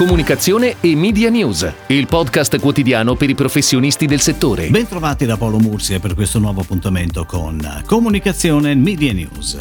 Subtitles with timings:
[0.00, 4.70] comunicazione e media news, il podcast quotidiano per i professionisti del settore.
[4.70, 9.58] Bentrovati da Paolo Mursia per questo nuovo appuntamento con Comunicazione e Media News.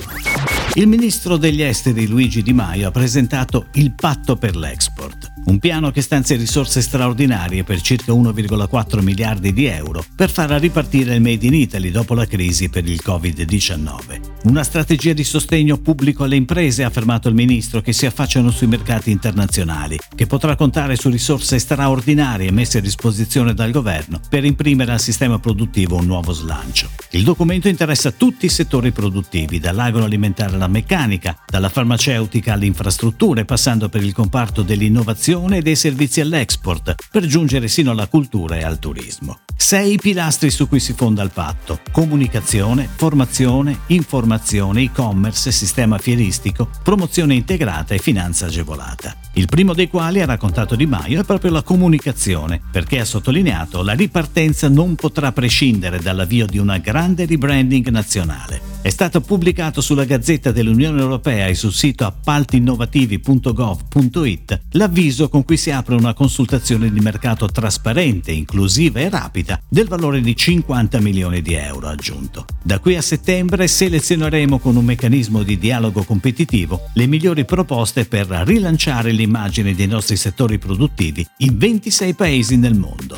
[0.75, 5.19] Il ministro degli esteri Luigi Di Maio ha presentato il patto per l'export,
[5.50, 11.15] un piano che stanzia risorse straordinarie per circa 1,4 miliardi di euro per far ripartire
[11.15, 14.20] il Made in Italy dopo la crisi per il Covid-19.
[14.44, 18.68] Una strategia di sostegno pubblico alle imprese, ha affermato il ministro, che si affacciano sui
[18.68, 24.92] mercati internazionali, che potrà contare su risorse straordinarie messe a disposizione dal governo per imprimere
[24.92, 26.90] al sistema produttivo un nuovo slancio.
[27.12, 33.90] Il documento interessa tutti i settori produttivi, dall'agroalimentare alla meccanica, dalla farmaceutica alle infrastrutture, passando
[33.90, 38.80] per il comparto dell'innovazione e dei servizi all'export, per giungere sino alla cultura e al
[38.80, 39.40] turismo.
[39.62, 41.81] Sei pilastri su cui si fonda il patto.
[41.91, 49.14] Comunicazione, formazione, informazione, e-commerce, sistema fieristico, promozione integrata e finanza agevolata.
[49.34, 53.84] Il primo dei quali, ha raccontato Di Maio, è proprio la comunicazione, perché ha sottolineato
[53.84, 58.59] la ripartenza non potrà prescindere dall'avvio di una grande rebranding nazionale.
[58.81, 65.69] È stato pubblicato sulla Gazzetta dell'Unione Europea e sul sito appaltinnovativi.gov.it l'avviso con cui si
[65.69, 71.53] apre una consultazione di mercato trasparente, inclusiva e rapida del valore di 50 milioni di
[71.53, 72.45] euro aggiunto.
[72.61, 78.28] Da qui a settembre selezioneremo con un meccanismo di dialogo competitivo le migliori proposte per
[78.28, 83.17] rilanciare l'immagine dei nostri settori produttivi in 26 paesi nel mondo.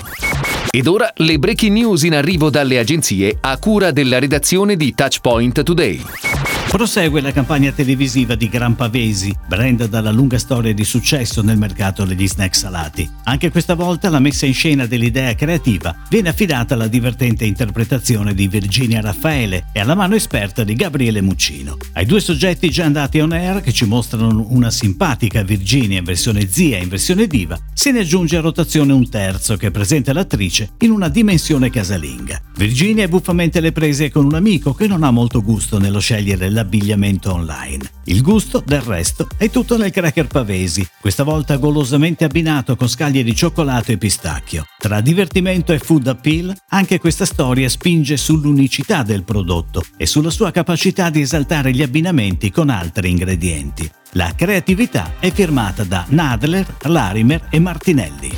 [0.69, 5.63] Ed ora le breaking news in arrivo dalle agenzie a cura della redazione di Touchpoint
[5.63, 6.50] Today.
[6.69, 12.05] Prosegue la campagna televisiva di Gran Pavesi, brand dalla lunga storia di successo nel mercato
[12.05, 13.09] degli snack salati.
[13.25, 18.47] Anche questa volta la messa in scena dell'idea creativa viene affidata alla divertente interpretazione di
[18.47, 21.77] Virginia Raffaele e alla mano esperta di Gabriele Muccino.
[21.93, 26.47] Ai due soggetti già andati on air, che ci mostrano una simpatica Virginia in versione
[26.47, 30.71] zia e in versione diva, se ne aggiunge a rotazione un terzo che presenta l'attrice
[30.79, 32.41] in una dimensione casalinga.
[32.61, 36.47] Virginia è buffamente le prese con un amico che non ha molto gusto nello scegliere
[36.47, 37.89] la l'abbigliamento online.
[38.03, 43.23] Il gusto, del resto, è tutto nel cracker pavesi, questa volta golosamente abbinato con scaglie
[43.23, 44.67] di cioccolato e pistacchio.
[44.77, 50.51] Tra divertimento e food appeal, anche questa storia spinge sull'unicità del prodotto e sulla sua
[50.51, 53.89] capacità di esaltare gli abbinamenti con altri ingredienti.
[54.11, 58.29] La creatività è firmata da Nadler, Larimer e Martinelli.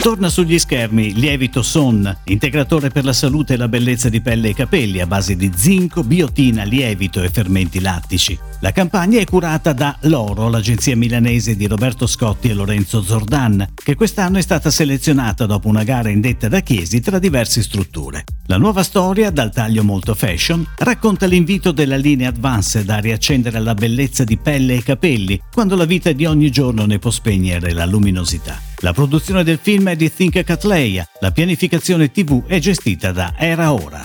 [0.00, 4.54] Torna sugli schermi Lievito Son, integratore per la salute e la bellezza di pelle e
[4.54, 8.38] capelli a base di zinco, biotina, lievito e fermenti lattici.
[8.60, 13.96] La campagna è curata da Loro, l'agenzia milanese di Roberto Scotti e Lorenzo Zordan, che
[13.96, 18.24] quest'anno è stata selezionata dopo una gara indetta da Chiesi tra diverse strutture.
[18.46, 23.74] La nuova storia, dal taglio molto fashion, racconta l'invito della linea Advanced a riaccendere la
[23.74, 27.84] bellezza di pelle e capelli quando la vita di ogni giorno ne può spegnere la
[27.84, 28.67] luminosità.
[28.80, 33.72] La produzione del film è di Think Catleya, la pianificazione TV è gestita da Era
[33.72, 34.04] Ora.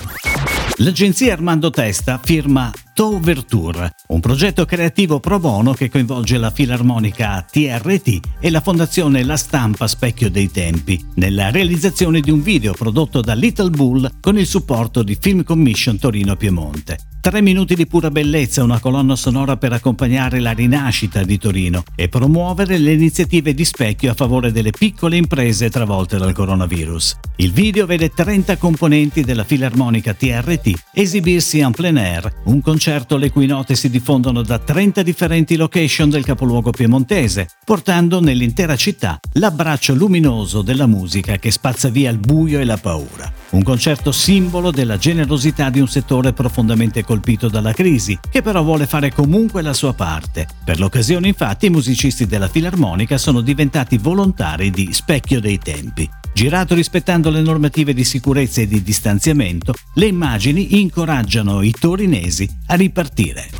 [0.78, 8.18] L'agenzia Armando Testa firma Tovertour, un progetto creativo pro bono che coinvolge la Filarmonica TRT
[8.40, 13.34] e la Fondazione La Stampa Specchio dei Tempi, nella realizzazione di un video prodotto da
[13.34, 17.13] Little Bull con il supporto di Film Commission Torino Piemonte.
[17.24, 22.10] Tre minuti di pura bellezza, una colonna sonora per accompagnare la rinascita di Torino e
[22.10, 27.16] promuovere le iniziative di specchio a favore delle piccole imprese travolte dal coronavirus.
[27.36, 33.30] Il video vede 30 componenti della Filarmonica TRT esibirsi en plein air, un concerto le
[33.30, 39.94] cui note si diffondono da 30 differenti location del capoluogo piemontese, portando nell'intera città l'abbraccio
[39.94, 43.43] luminoso della musica che spazza via il buio e la paura.
[43.54, 48.84] Un concerto simbolo della generosità di un settore profondamente colpito dalla crisi, che però vuole
[48.84, 50.48] fare comunque la sua parte.
[50.64, 56.10] Per l'occasione infatti i musicisti della Filarmonica sono diventati volontari di Specchio dei Tempi.
[56.34, 62.74] Girato rispettando le normative di sicurezza e di distanziamento, le immagini incoraggiano i torinesi a
[62.74, 63.50] ripartire.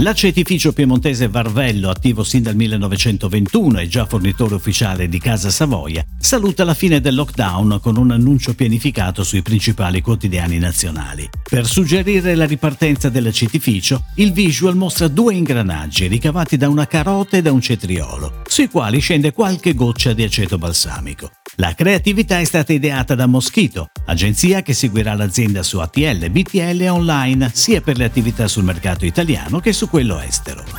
[0.00, 6.64] L'acetificio piemontese Varvello, attivo sin dal 1921 e già fornitore ufficiale di Casa Savoia, saluta
[6.64, 11.26] la fine del lockdown con un annuncio pianificato sui principali quotidiani nazionali.
[11.48, 17.42] Per suggerire la ripartenza dell'acetificio, il visual mostra due ingranaggi ricavati da una carota e
[17.42, 21.30] da un cetriolo, sui quali scende qualche goccia di aceto balsamico.
[21.58, 26.88] La creatività è stata ideata da Moschito, agenzia che seguirà l'azienda su ATL, BTL e
[26.90, 30.75] online sia per le attività sul mercato italiano che su quello estero.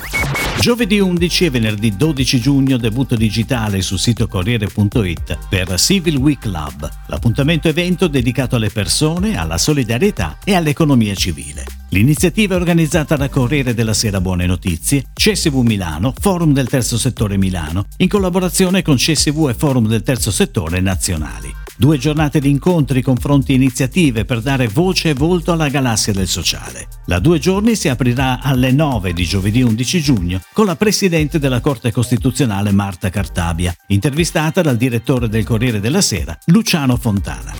[0.59, 6.89] Giovedì 11 e venerdì 12 giugno debutto digitale sul sito Corriere.it per Civil Week Lab,
[7.06, 11.63] l'appuntamento evento dedicato alle persone, alla solidarietà e all'economia civile.
[11.89, 17.38] L'iniziativa è organizzata da Corriere della Sera Buone Notizie, CSV Milano, Forum del Terzo Settore
[17.38, 21.67] Milano, in collaborazione con CSV e Forum del Terzo Settore nazionali.
[21.79, 26.27] Due giornate di incontri, confronti e iniziative per dare voce e volto alla galassia del
[26.27, 26.88] sociale.
[27.06, 31.62] La due giorni si aprirà alle 9 di giovedì 11 giugno con la Presidente della
[31.62, 37.53] Corte Costituzionale Marta Cartabia, intervistata dal direttore del Corriere della Sera Luciano Fontana.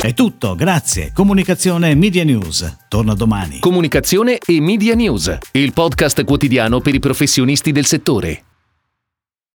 [0.00, 1.12] È tutto, grazie.
[1.12, 2.78] Comunicazione e Media News.
[2.88, 3.58] Torna domani.
[3.58, 8.44] Comunicazione e Media News, il podcast quotidiano per i professionisti del settore.